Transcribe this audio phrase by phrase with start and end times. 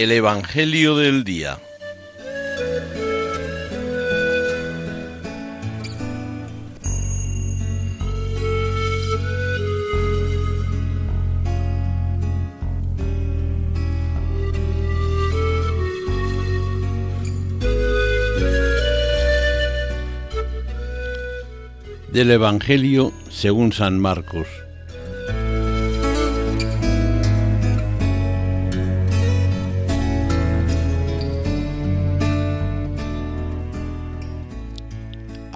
[0.00, 1.58] El Evangelio del Día.
[22.10, 24.46] Del Evangelio según San Marcos.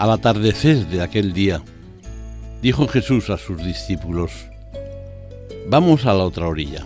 [0.05, 1.63] Al atardecer de aquel día,
[2.61, 4.33] dijo Jesús a sus discípulos,
[5.67, 6.85] Vamos a la otra orilla.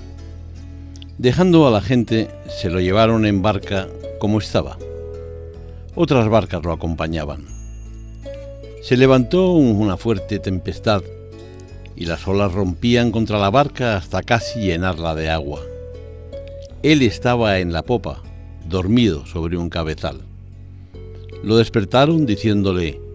[1.18, 3.88] Dejando a la gente, se lo llevaron en barca
[4.20, 4.78] como estaba.
[5.96, 7.44] Otras barcas lo acompañaban.
[8.84, 11.02] Se levantó una fuerte tempestad
[11.96, 15.60] y las olas rompían contra la barca hasta casi llenarla de agua.
[16.84, 18.22] Él estaba en la popa,
[18.68, 20.20] dormido sobre un cabezal.
[21.42, 23.07] Lo despertaron diciéndole,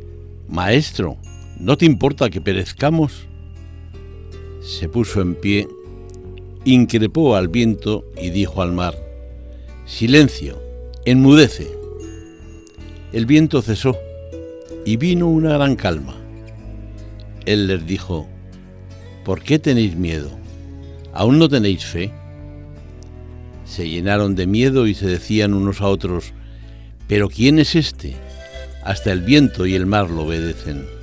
[0.47, 1.17] Maestro,
[1.59, 3.27] ¿no te importa que perezcamos?
[4.61, 5.67] Se puso en pie,
[6.66, 8.95] increpó al viento y dijo al mar,
[9.86, 10.61] Silencio,
[11.05, 11.67] enmudece.
[13.11, 13.97] El viento cesó
[14.86, 16.16] y vino una gran calma.
[17.45, 18.27] Él les dijo,
[19.23, 20.30] ¿por qué tenéis miedo?
[21.14, 22.11] ¿Aún no tenéis fe?
[23.66, 26.33] Se llenaron de miedo y se decían unos a otros,
[27.08, 28.16] ¿pero quién es este?
[28.86, 31.03] Hasta el viento y el mar lo obedecen.